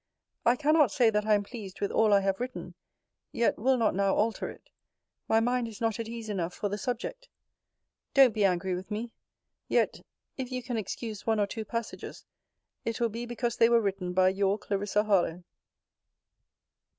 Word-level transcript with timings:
I 0.47 0.55
cannot 0.55 0.89
say 0.91 1.11
that 1.11 1.27
I 1.27 1.35
am 1.35 1.43
pleased 1.43 1.79
with 1.79 1.91
all 1.91 2.11
I 2.11 2.21
have 2.21 2.39
written 2.39 2.73
yet 3.31 3.59
will 3.59 3.77
not 3.77 3.93
now 3.93 4.15
alter 4.15 4.49
it. 4.49 4.71
My 5.27 5.39
mind 5.39 5.67
is 5.67 5.79
not 5.79 5.99
at 5.99 6.07
ease 6.07 6.27
enough 6.27 6.55
for 6.55 6.69
the 6.69 6.77
subject. 6.79 7.29
Don't 8.15 8.33
be 8.33 8.43
angry 8.43 8.73
with 8.73 8.89
me. 8.89 9.11
Yet, 9.67 10.01
if 10.37 10.51
you 10.51 10.63
can 10.63 10.75
excuse 10.77 11.27
one 11.27 11.39
or 11.39 11.45
two 11.45 11.65
passages, 11.65 12.25
it 12.83 12.99
will 12.99 13.09
be 13.09 13.27
because 13.27 13.57
they 13.57 13.69
were 13.69 13.79
written 13.79 14.11
by 14.11 14.29
Your 14.29 14.57
CLARISSA 14.57 15.03
HARLOWE. 15.03 15.43